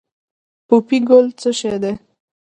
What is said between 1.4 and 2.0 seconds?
شی دی؟